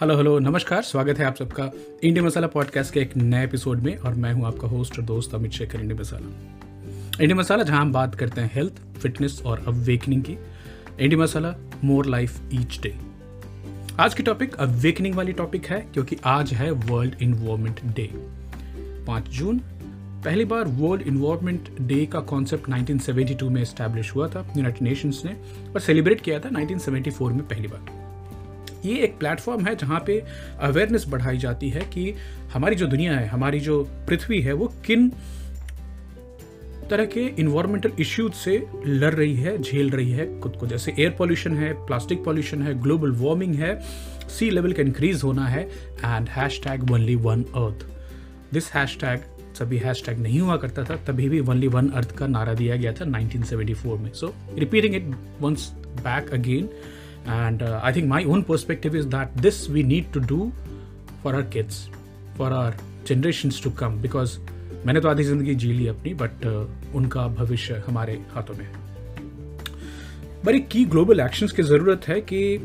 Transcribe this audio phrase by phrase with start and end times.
[0.00, 1.64] Hello hello नमस्कार, स्वागत है आप सबका
[2.04, 5.34] इंडिया मसाला पॉडकास्ट के एक नए एपिसोड में और मैं हूँ आपका होस्ट और दोस्त
[5.34, 6.26] अमित शेखर इंडिया मसाला
[7.20, 10.36] इंडिया मसाला जहाँ हम बात करते हैं हेल्थ फिटनेस और अवेकनिंग की।
[11.00, 11.54] India masala
[11.84, 12.94] more life each day
[14.00, 18.10] आज की टॉपिक अवेकनिंग वाली टॉपिक है, क्योंकि आज है वर्ल्ड इन्वायरमेंट डे
[19.06, 19.58] पाँच जून,
[20.24, 25.36] पहली बार वर्ल्ड इन्वायरमेंट डे का कॉन्सेप्ट 1972 में इस्टेब्लिश हुआ था। यूनाइटेड नेशंस ने
[25.74, 27.97] और सेलिब्रेट किया था 1974 में पहली बार।
[28.84, 30.22] ये एक प्लेटफॉर्म है जहाँ पे
[30.60, 32.12] अवेयरनेस बढ़ाई जाती है कि
[32.52, 35.08] हमारी जो दुनिया है, हमारी जो पृथ्वी है, वो किन
[36.90, 38.52] तरह के इन्वायरमेंटल इश्यूज़ से
[38.86, 42.80] लड़ रही है, झेल रही है खुद को। जैसे एयर पॉल्यूशन है प्लास्टिक पॉल्यूशन है
[42.82, 43.78] ग्लोबल वार्मिंग है
[44.28, 45.62] सी लेवल का इंक्रीज होना है
[46.04, 47.84] and hash tag only one earth
[48.54, 49.20] this hash tag
[49.58, 52.76] सभी हैश टैग नहीं हुआ करता था, तभी भी वनली वन अर्थ का नारा दिया
[52.76, 56.68] गया था 1974 में। So repeating it once back again
[57.26, 60.52] And uh, I think my own perspective is that this we need to do
[61.22, 61.90] for our kids,
[62.36, 62.74] for our
[63.04, 64.38] generations to come, because
[64.86, 68.72] मैंने तो आधी ज़िंदगी जी ली अपनी बट uh, उनका भविष्य हमारे हाथों में है।
[70.44, 72.58] बड़ी की ग्लोबल एक्शंस की ज़रूरत है कि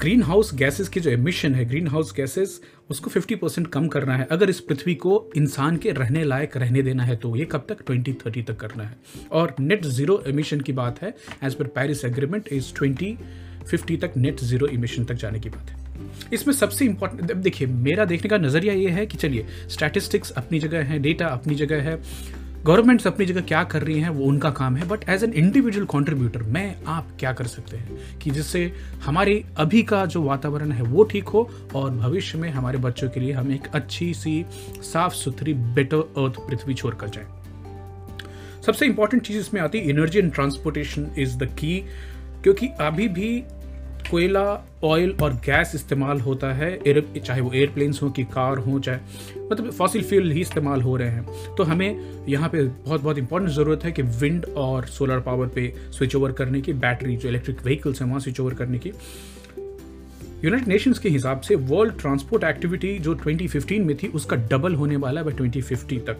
[0.00, 4.16] ग्रीन हाउस गैसेस की जो एमिशन है ग्रीन हाउस गैसेस उसको 50 परसेंट कम करना
[4.16, 7.66] है। अगर इस पृथ्वी को इंसान के रहने लायक रहने देना है तो ये कब
[7.68, 7.84] तक?
[7.84, 8.96] 2030 तक करना है।
[9.32, 13.16] और नेट ज़ीरो एमिशन की बात है एज पर पेरिस एग्रीमेंट इज़ 20
[13.70, 15.84] फिफ्टी तक नेट ज़ीरो इमिशन तक जाने की बात है।
[16.32, 20.84] इसमें सबसे इंपॉर्टेंट देखिए, मेरा देखने का नज़रिया ये है कि चलिए स्टैटिस्टिक्स अपनी जगह
[20.84, 22.00] है डेटा अपनी जगह है
[22.64, 25.86] गवर्नमेंट्स अपनी जगह क्या कर रही हैं वो उनका काम है but as an individual
[25.86, 28.72] contributor मैं, आप क्या कर सकते हैं कि जिससे
[29.04, 33.20] हमारे अभी का जो वातावरण है वो ठीक हो और भविष्य में हमारे बच्चों के
[33.20, 34.44] लिए हम एक अच्छी सी,
[34.82, 37.26] साफ़ सुथरी बेटर अर्थ पृथ्वी छोड़ कर जाए।
[38.66, 41.78] सबसे इंपॉर्टेंट चीज़ इसमें आती है energy and transportation is the key
[42.42, 43.42] क्योंकि अभी भी
[44.10, 44.42] कोयला
[44.84, 48.98] ऑयल और गैस इस्तेमाल होता है। एयर चाहे वो एयरप्लेन्स हों कि कार हों, चाहे
[49.50, 53.52] मतलब फॉसिल फ्यूल ही इस्तेमाल हो रहे हैं। तो हमें यहाँ पे बहुत बहुत इंपॉर्टेंट
[53.52, 57.62] ज़रूरत है कि विंड और सोलर पावर पे स्विच ओवर करने की बैटरी जो इलेक्ट्रिक
[57.64, 58.92] व्हीकल्स हैं, वहाँ स्विच ओवर करने की।
[60.44, 64.96] यूनाइटेड नेशंस के हिसाब से वर्ल्ड ट्रांसपोर्ट एक्टिविटी जो 2015 में थी, उसका डबल होने
[64.96, 66.16] वाला है 2050 तक।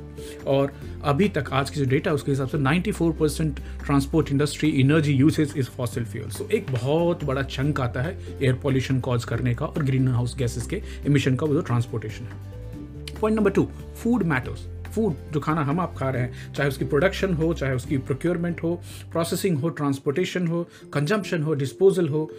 [0.47, 0.72] और
[1.04, 5.53] अभी तक आज की जो डेटा उसके हिसाब से 94 percent transport industry energy usage
[5.56, 9.66] is fossil fuel so एक बहुत बड़ा चंक आता है एयर पॉल्यूशन कॉज करने का
[9.66, 13.69] और ग्रीन हाउस गैसेज के इमिशन का वो जो ट्रांसपोर्टेशन है। Point number two
[14.03, 17.75] food matters food जो खाना हम आप खा रहे हैं, चाहे उसकी प्रोडक्शन हो, चाहे
[17.75, 18.75] उसकी प्रोक्योरमेंट हो
[19.12, 22.31] प्रोसेसिंग हो ट्रांसपोर्टेशन हो कंजम्पशन हो डिस्पोजल हो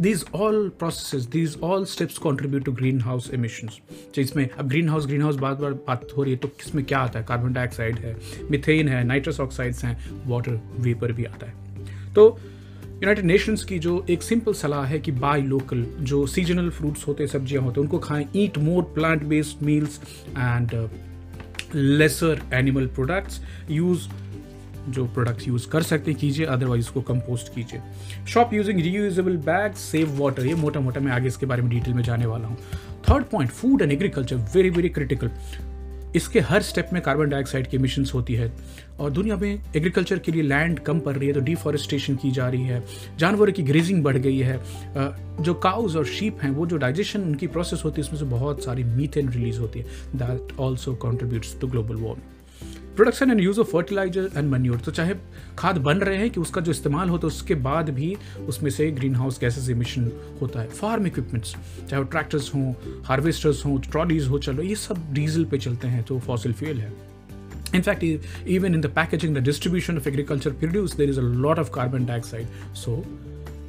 [0.00, 3.78] these all processes, these all steps contribute to green house emissions.
[4.14, 6.84] तो इसमें अब ग्रीन हाउस ग्रीन हाउस बार बार बात हो रही है तो किसमें
[6.84, 7.24] क्या आता है?
[7.24, 8.16] कार्बन डाइऑक्साइड है
[8.50, 9.96] मिथेन है नाइट्रस ऑक्साइड्स हैं
[10.26, 12.28] वाटर वेपर भी आता है। तो
[12.92, 17.22] यूनाइटेड नेशंस की जो एक सिंपल सलाह है कि बाय लोकल जो सीजनल फ्रूट्स होते
[17.22, 20.88] हैं, सब्ज़ियाँ होते हैं, उनको खाएँ eat more plant based meals and
[21.74, 23.40] lesser animal products
[23.70, 24.08] use
[24.90, 27.80] जो प्रोडक्ट्स यूज़ कर सकते हैं, कीजिए अदरवाइज़ उसको कंपोस्ट कीजिए।
[28.28, 31.94] Shop using reusable bag save water ये मोटा मोटा मैं आगे इसके बारे में डिटेल
[31.94, 32.56] में जाने वाला हूँ।
[33.08, 35.30] Third point food and agriculture very very critical
[36.16, 38.50] इसके हर स्टेप में कार्बन डाइऑक्साइड की इमिशंस होती है।
[39.00, 42.48] और दुनिया में एग्रीकल्चर के लिए लैंड कम पड़ रही है तो डिफॉरेस्टेशन की जा
[42.48, 42.82] रही है।
[43.18, 44.58] जानवरों की ग्रेजिंग बढ़ गई है।
[45.42, 48.64] जो काउज और शीप हैं, वो जो डाइजेशन उनकी प्रोसेस होती है, उसमें से बहुत
[48.64, 52.37] सारी मीथेन रिलीज़ होती है। That also contributes to global warming
[52.98, 55.14] production and use of fertiliser and manure तो चाहे
[55.58, 58.16] खाद बन रहे हैं कि उसका जो इस्तेमाल होता है उसके बाद भी
[58.48, 60.10] उसमें से ग्रीन हाउस गैसेज इमिशन
[60.40, 61.54] होता है। फार्म इक्विपमेंट्स
[61.90, 62.72] चाहे वो ट्रैक्टर्स हों
[63.06, 66.92] हार्वेस्टर्स हों ट्रॉलीज हो चलो ये सब डीजल पे चलते हैं तो फॉसिल फ्यूल है।
[67.76, 68.04] In fact,
[68.52, 72.06] even in the packaging, the distribution of agriculture produce, there is a lot of carbon
[72.10, 72.54] dioxide.
[72.82, 72.94] So,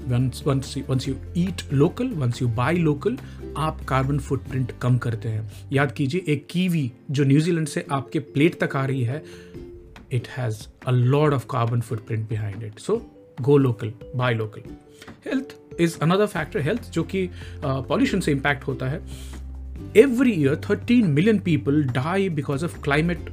[0.07, 3.17] once once once you eat local, once you buy local,
[3.57, 8.59] आप carbon footprint कम करते हैं। याद कीजिए एक kiwi जो New Zealand से आपके प्लेट
[8.63, 9.23] तक आ रही है
[10.11, 12.97] it has a lot of carbon footprint behind it so
[13.41, 14.61] go local buy local
[15.25, 17.29] health is another factor health जो कि
[17.63, 19.01] पॉल्यूशन uh, से इम्पैक्ट होता है।
[19.97, 23.29] Every year thirteen million people die because of climate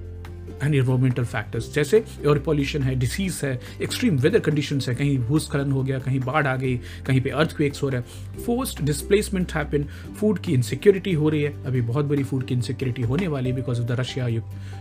[0.62, 5.72] and environmental factors जैसे air pollution है disease है extreme weather condition है, कहीं भूस्खलन
[5.72, 6.76] हो गया, कहीं बाढ़ आ गई,
[7.06, 9.84] कहीं पे अर्थक्वेक्स हो रहा है। फोर्स्ट डिस्प्लेसमेंट हैपन
[10.20, 13.56] फ़ूड की इनसिक्योरिटी हो रही है। अभी बहुत बड़ी फ़ूड की इनसिक्योरिटी होने वाली है
[13.56, 14.26] because of the Russia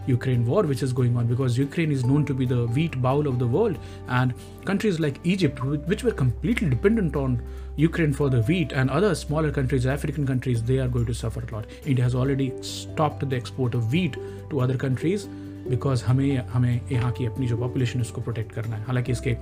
[0.10, 3.28] Ukraine war which is going on because Ukraine is known to be the wheat bowl
[3.28, 3.78] of the world
[4.12, 4.34] and
[4.68, 7.40] countries like Egypt which were completely dependent on
[7.80, 11.48] Ukraine for the wheat and other smaller countries African countries they are going to suffer
[11.54, 14.18] lot India has already stopped the export of wheat
[14.52, 15.26] to other countries
[15.68, 19.36] because हमें हमें यहाँ की अपनी जो population है, उसको protect करना है। हालाँकि इसके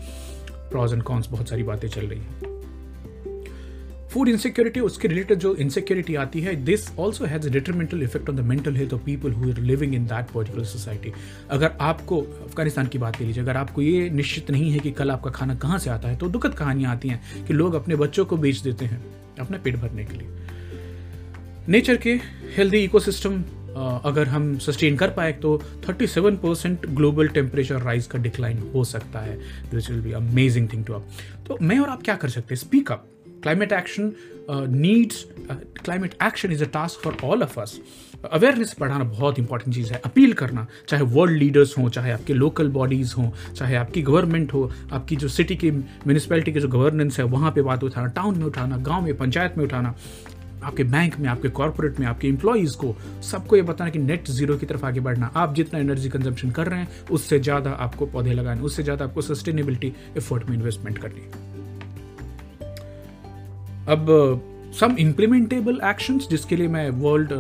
[0.72, 2.52] प्रॉज एंड कॉन्स बहुत सारी बातें चल रही हैं।
[4.10, 8.40] फ़ूड इनसिक्योरिटी उसके रिलेटेड जो इनसिक्योरिटी आती है this also has detrimental effect on the
[8.40, 11.14] mental health of people who are living in that particular society
[11.50, 15.12] अगर आपको, अफ़गानिस्तान की बात ले लीजिए, अगर आपको ये निश्चित नहीं है कि कल
[15.12, 18.26] आपका खाना कहाँ से आता है तो दुखद कहानियाँ आती हैं कि लोग अपने बच्चों
[18.26, 19.04] को बेच देते हैं
[19.40, 20.28] अपना पेट भरने के लिए।
[21.70, 22.14] नेचर के
[22.58, 23.44] हेल्दी इकोसिस्टम
[23.76, 29.20] अगर हम सस्टेन कर पाए तो 37 परसेंट ग्लोबल टेम्परेचर राइज का डिक्लाइन हो सकता
[29.20, 29.38] है
[29.72, 31.08] this will be amazing thing to up
[31.48, 32.60] तो मैं और आप क्या कर सकते हैं?
[32.60, 33.08] Speak up
[33.44, 34.14] climate action
[34.50, 37.80] needs climate action is a task for all of us
[38.32, 42.70] awareness बढ़ाना बहुत इंपॉर्टेंट चीज़ है। अपील करना, चाहे वर्ल्ड लीडर्स हों, चाहे आपके लोकल
[42.70, 47.26] बॉडीज़ हों, चाहे आपकी गवर्नमेंट हो, आपकी जो सिटी की म्यूनिसपैलिटी की जो गवर्नेंस है,
[47.26, 49.94] वहाँ पे बात उठाना टाउन में उठाना, गाँव में, पंचायत में उठाना।
[50.64, 54.58] आपके बैंक में, आपके कॉर्पोरेट में, आपके एम्प्लॉयज़ को सबको ये बताना कि नेट ज़ीरो
[54.58, 58.34] की तरफ़ आगे बढ़ना। आप जितना एनर्जी कंजम्पशन कर रहे हैं, उससे ज़्यादा आपको पौधे
[58.34, 61.22] लगाने, उससे ज़्यादा आपको सस्टेनेबिलिटी एफर्ट में इन्वेस्टमेंट करनी।
[63.88, 64.50] अब
[64.80, 67.32] सम इम्प्लीमेंटेबल एक्शंस जिसके लिए मैं वर्ल्ड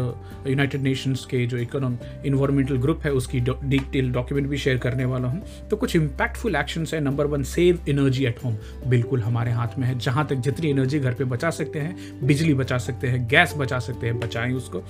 [0.48, 5.28] यूनाइटेड नेशंस के जो इकोनॉम इन्वायरमेंटल ग्रुप है, उसकी डिटेल डॉक्यूमेंट भी शेयर करने वाला
[5.28, 8.58] हूँ। तो कुछ इम्पैक्टफुल एक्शंस है। Number one save energy at home
[8.88, 12.54] बिल्कुल हमारे हाथ में है। जहाँ तक जितनी एनर्जी घर पर बचा सकते हैं, बिजली
[12.54, 14.84] बचा सकते हैं गैस बचा सकते हैं, बचाएँ उसको।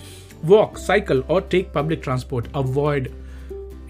[0.46, 3.10] वॉक साइकिल और take public transport avoid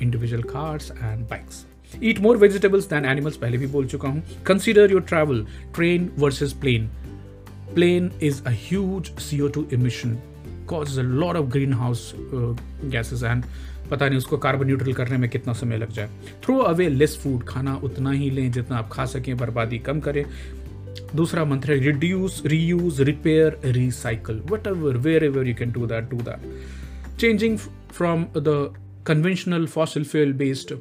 [0.02, 1.66] individual cars and bikes
[2.04, 5.46] eat more vegetables than animals पहले भी बोल चुका हूँ। Consider your travel
[5.76, 6.90] train versus plane
[7.75, 10.18] plane is a huge CO2 emission,
[10.68, 12.54] causes a lot of greenhouse uh,
[12.90, 13.44] gases and
[13.90, 16.10] पता नहीं उसको carbon neutral करने में कितना समय लग जाए।
[16.44, 20.25] थ्रो अवे लेस फ़ूड खाना उतना ही लें जितना आप खा सकें बर्बादी कम करें।
[21.16, 27.20] दूसरा मंत्र है reduce reuse repair recycle whatever wherever you can do that do that
[27.20, 27.58] changing
[27.92, 28.74] from the
[29.08, 30.74] conventional fossil fuel based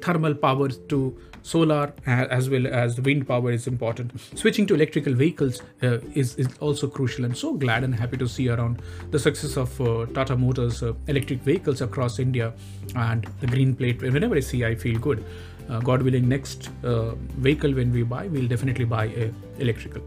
[0.00, 4.12] thermal power to solar as well as wind power is important.
[4.34, 7.24] Switching to electrical vehicles uh, is, is also crucial.
[7.24, 10.94] I'm so glad and happy to see around the success of uh, Tata Motors uh,
[11.06, 12.54] electric vehicles across India
[12.96, 14.00] and the green plate.
[14.00, 15.24] Whenever I see, I feel good.
[15.68, 20.02] Uh, God willing, next uh, vehicle when we buy, we'll definitely buy a electrical.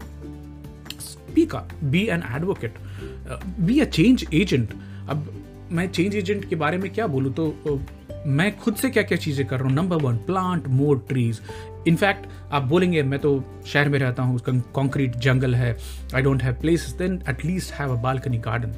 [0.98, 2.72] Speak up, be an advocate,
[3.28, 4.72] uh, be a change agent.
[5.08, 5.32] अब
[5.72, 7.46] मैं change agent के बारे में क्या बोलूँ तो
[8.27, 9.75] मैं खुद से क्या क्या चीज़ें कर रहा हूँ?
[9.75, 11.41] Number one plant more trees
[11.87, 15.75] in fact आप बोलेंगे, मैं तो शहर में रहता हूँ, उसका कॉन्क्रीट जंगल है
[16.15, 18.75] I don't have place then at least have a balcony garden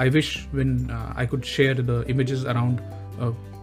[0.00, 2.80] I wish when I could share the images around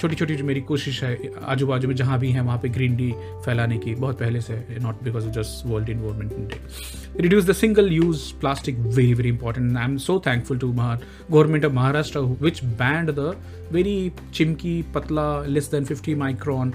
[0.01, 2.95] छोटी छोटी जो मेरी कोशिश है आजू बाजू में जहाँ भी है, वहाँ पे ग्रीन
[2.97, 3.11] टी
[3.45, 7.91] फैलाने की बहुत पहले से not because of just world environment day reduce the single
[7.93, 13.11] use plastic very very important I am so thankful to government of Maharashtra which banned
[13.19, 13.35] the
[13.71, 16.73] very चिमकी पतला less than fifty micron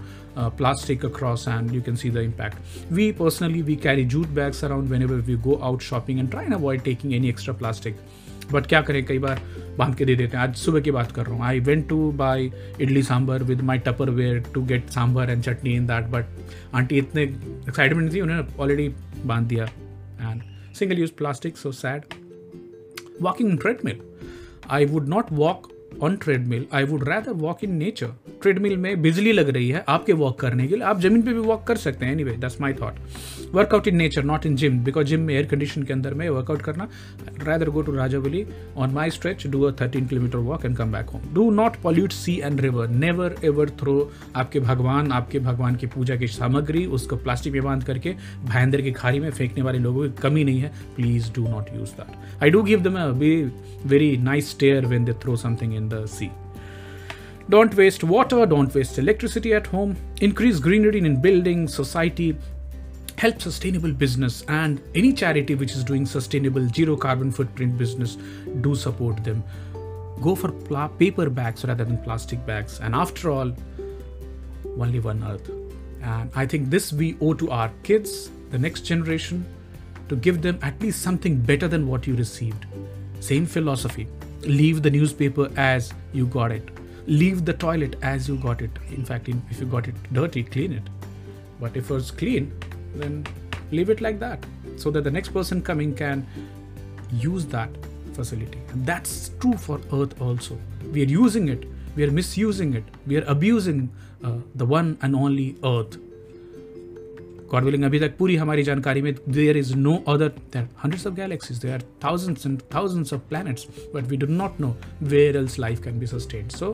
[0.58, 2.58] plastic across, and you can see the impact.
[2.98, 6.54] We personally, we carry jute bags around whenever we go out shopping and try and
[6.54, 7.98] avoid taking any extra plastic.
[8.52, 9.04] But क्या करें?
[9.06, 9.40] कई बार
[9.78, 12.10] बाँध के दे देते हैं। आज सुबह की बात कर रहा हूँ। I went to
[12.12, 12.50] buy
[12.80, 13.78] idli sambar with my
[14.10, 16.24] Tupperware to get sambar and chutney in that but
[16.74, 18.88] aunty इतने एक्साइटमेंट थी, उन्होंने ऑलरेडी
[19.24, 20.42] बाँध दिया। And
[20.74, 22.02] single use plastic so sad
[23.22, 24.00] walking treadmill
[24.70, 25.69] I would not walk
[26.02, 28.12] on treadmill I would rather walk in nature
[28.42, 31.40] treadmill में बिजली लग रही है, आपके वॉक करने के लिए, आप ज़मीन पे भी
[31.40, 32.98] वॉक कर सकते हैं anyway that's my thought
[33.54, 36.62] workout in nature not in gym because gym में एयर कंडीशन के अंदर में वर्कआउट
[36.62, 36.88] करना
[37.42, 38.44] rather go to Rajawali
[38.76, 42.12] on my stretch do a thirteen kilometre walk and come back home do not pollute
[42.12, 47.16] sea and river never ever throw आपके भगवान आपके भगवान की पूजा की सामग्री, उसको
[47.16, 48.14] प्लास्टिक में बाँध करके
[48.44, 51.90] भाईंदर की खाड़ी में फेंकने वाले लोगों की कमी नहीं है। Please do not use
[51.92, 52.98] that I do give them
[53.86, 56.30] very nice stare when they throw something in the sea
[57.52, 59.96] Don't waste water, don't waste electricity at home.
[60.20, 62.36] Increase greenery in buildings, society.
[63.22, 68.16] Help sustainable business and any charity which is doing sustainable zero carbon footprint business,
[68.66, 69.42] do support them.
[70.28, 72.78] Go for pla- paper bags rather than plastic bags.
[72.80, 73.52] And after all,
[74.78, 75.50] only one earth.
[76.02, 79.44] And I think this we owe to our kids, the next generation,
[80.08, 82.66] to give them at least something better than what you received.
[83.20, 84.08] Same philosophy.
[84.42, 86.70] Leave the newspaper as you got it
[87.06, 88.70] leave the toilet as you got it.
[88.90, 90.82] In fact, if you got it dirty, clean it.
[91.60, 92.52] But if it's clean,
[92.94, 93.26] then
[93.70, 94.44] leave it like that
[94.76, 96.26] so that the next person coming can
[97.12, 97.70] use that
[98.14, 98.58] facility.
[98.70, 100.58] And that's true for Earth also.
[100.92, 101.64] We are using it,
[101.96, 103.90] we are misusing it, we are abusing
[104.22, 105.98] uh, the one and only Earth.
[107.52, 111.58] God अभी तक पूरी हमारी जानकारी में there is no other there hundreds of galaxies
[111.58, 115.82] there are thousands and thousands of planets but we do not know where else life
[115.84, 116.70] can be sustain so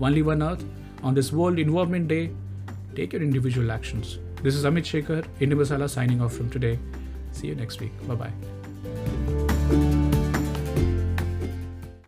[0.00, 2.24] only one Earth on this world environment day
[2.96, 6.76] take your individual actions this is Amit Shekhar India Masala signing off from today
[7.32, 8.53] see you next week bye bye